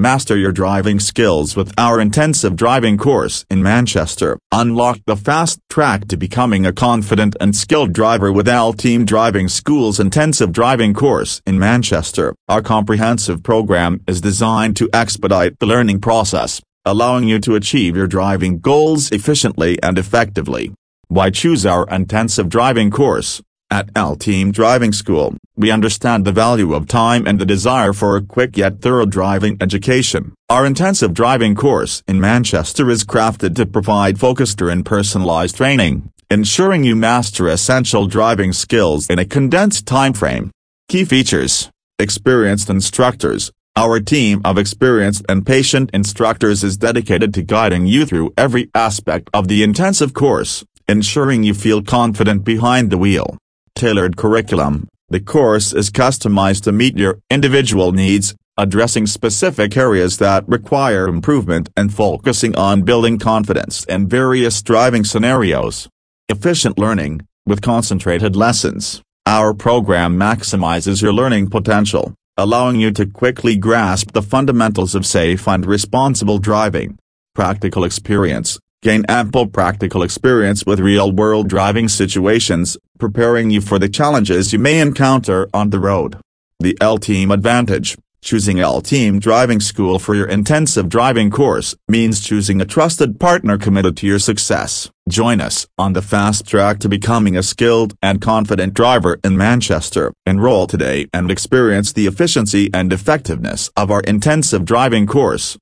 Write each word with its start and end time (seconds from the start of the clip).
Master 0.00 0.34
your 0.34 0.50
driving 0.50 0.98
skills 0.98 1.54
with 1.54 1.74
our 1.76 2.00
intensive 2.00 2.56
driving 2.56 2.96
course 2.96 3.44
in 3.50 3.62
Manchester. 3.62 4.38
Unlock 4.50 4.98
the 5.04 5.14
fast 5.14 5.60
track 5.68 6.08
to 6.08 6.16
becoming 6.16 6.64
a 6.64 6.72
confident 6.72 7.36
and 7.38 7.54
skilled 7.54 7.92
driver 7.92 8.32
with 8.32 8.48
L 8.48 8.72
Team 8.72 9.04
Driving 9.04 9.46
School's 9.46 10.00
intensive 10.00 10.52
driving 10.52 10.94
course 10.94 11.42
in 11.44 11.58
Manchester. 11.58 12.34
Our 12.48 12.62
comprehensive 12.62 13.42
program 13.42 14.00
is 14.06 14.22
designed 14.22 14.74
to 14.78 14.88
expedite 14.94 15.58
the 15.58 15.66
learning 15.66 16.00
process, 16.00 16.62
allowing 16.86 17.24
you 17.24 17.38
to 17.40 17.54
achieve 17.54 17.94
your 17.94 18.06
driving 18.06 18.58
goals 18.58 19.10
efficiently 19.10 19.78
and 19.82 19.98
effectively. 19.98 20.72
Why 21.08 21.28
choose 21.28 21.66
our 21.66 21.86
intensive 21.90 22.48
driving 22.48 22.90
course? 22.90 23.42
At 23.72 23.90
L 23.94 24.16
Team 24.16 24.50
Driving 24.50 24.92
School, 24.92 25.36
we 25.60 25.70
understand 25.70 26.24
the 26.24 26.32
value 26.32 26.74
of 26.74 26.88
time 26.88 27.26
and 27.26 27.38
the 27.38 27.44
desire 27.44 27.92
for 27.92 28.16
a 28.16 28.22
quick 28.22 28.56
yet 28.56 28.80
thorough 28.80 29.06
driving 29.06 29.58
education. 29.60 30.32
Our 30.48 30.64
intensive 30.64 31.12
driving 31.12 31.54
course 31.54 32.02
in 32.08 32.20
Manchester 32.20 32.88
is 32.90 33.04
crafted 33.04 33.54
to 33.56 33.66
provide 33.66 34.18
focused 34.18 34.60
and 34.62 34.84
personalized 34.84 35.56
training, 35.56 36.10
ensuring 36.30 36.84
you 36.84 36.96
master 36.96 37.48
essential 37.48 38.06
driving 38.06 38.52
skills 38.52 39.08
in 39.08 39.18
a 39.18 39.24
condensed 39.24 39.86
time 39.86 40.14
frame. 40.14 40.50
Key 40.88 41.04
features 41.04 41.70
Experienced 41.98 42.70
instructors. 42.70 43.52
Our 43.76 44.00
team 44.00 44.40
of 44.44 44.56
experienced 44.56 45.24
and 45.28 45.44
patient 45.44 45.90
instructors 45.92 46.64
is 46.64 46.78
dedicated 46.78 47.34
to 47.34 47.42
guiding 47.42 47.86
you 47.86 48.06
through 48.06 48.32
every 48.36 48.70
aspect 48.74 49.28
of 49.34 49.48
the 49.48 49.62
intensive 49.62 50.14
course, 50.14 50.64
ensuring 50.88 51.42
you 51.42 51.52
feel 51.52 51.82
confident 51.82 52.42
behind 52.44 52.90
the 52.90 52.98
wheel 52.98 53.36
tailored 53.74 54.16
curriculum, 54.16 54.88
the 55.10 55.20
course 55.20 55.72
is 55.72 55.90
customized 55.90 56.62
to 56.62 56.72
meet 56.72 56.96
your 56.96 57.18
individual 57.30 57.90
needs, 57.90 58.36
addressing 58.56 59.08
specific 59.08 59.76
areas 59.76 60.18
that 60.18 60.48
require 60.48 61.08
improvement 61.08 61.68
and 61.76 61.92
focusing 61.92 62.56
on 62.56 62.82
building 62.82 63.18
confidence 63.18 63.84
in 63.86 64.08
various 64.08 64.62
driving 64.62 65.02
scenarios. 65.02 65.88
Efficient 66.28 66.78
learning, 66.78 67.20
with 67.44 67.60
concentrated 67.60 68.36
lessons, 68.36 69.02
our 69.26 69.52
program 69.52 70.16
maximizes 70.16 71.02
your 71.02 71.12
learning 71.12 71.50
potential, 71.50 72.14
allowing 72.36 72.78
you 72.78 72.92
to 72.92 73.04
quickly 73.04 73.56
grasp 73.56 74.12
the 74.12 74.22
fundamentals 74.22 74.94
of 74.94 75.04
safe 75.04 75.48
and 75.48 75.66
responsible 75.66 76.38
driving. 76.38 76.96
Practical 77.34 77.82
experience, 77.82 78.60
gain 78.80 79.04
ample 79.08 79.48
practical 79.48 80.04
experience 80.04 80.64
with 80.64 80.78
real-world 80.78 81.48
driving 81.48 81.88
situations, 81.88 82.76
preparing 83.00 83.50
you 83.50 83.60
for 83.60 83.78
the 83.78 83.88
challenges 83.88 84.52
you 84.52 84.58
may 84.58 84.78
encounter 84.78 85.48
on 85.52 85.70
the 85.70 85.80
road. 85.80 86.16
The 86.60 86.76
L-Team 86.80 87.30
Advantage 87.30 87.96
Choosing 88.22 88.60
L-Team 88.60 89.18
Driving 89.18 89.60
School 89.60 89.98
for 89.98 90.14
your 90.14 90.26
intensive 90.26 90.90
driving 90.90 91.30
course 91.30 91.74
means 91.88 92.20
choosing 92.20 92.60
a 92.60 92.66
trusted 92.66 93.18
partner 93.18 93.56
committed 93.56 93.96
to 93.96 94.06
your 94.06 94.18
success. 94.18 94.90
Join 95.08 95.40
us 95.40 95.66
on 95.78 95.94
the 95.94 96.02
fast 96.02 96.46
track 96.46 96.80
to 96.80 96.88
becoming 96.88 97.34
a 97.34 97.42
skilled 97.42 97.94
and 98.02 98.20
confident 98.20 98.74
driver 98.74 99.18
in 99.24 99.38
Manchester. 99.38 100.12
Enroll 100.26 100.66
today 100.66 101.08
and 101.14 101.30
experience 101.30 101.94
the 101.94 102.06
efficiency 102.06 102.68
and 102.74 102.92
effectiveness 102.92 103.70
of 103.74 103.90
our 103.90 104.02
intensive 104.02 104.66
driving 104.66 105.06
course. 105.06 105.56